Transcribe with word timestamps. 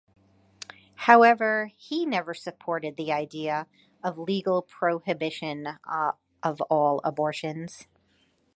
However, 0.95 1.69
he 1.77 2.07
never 2.07 2.33
supported 2.33 2.97
the 2.97 3.13
idea 3.13 3.67
of 4.03 4.17
legal 4.17 4.63
prohibition 4.63 5.77
of 6.43 6.59
all 6.71 7.01
abortions. 7.03 7.85